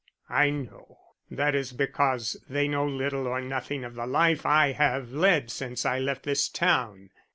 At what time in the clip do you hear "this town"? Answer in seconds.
6.23-7.11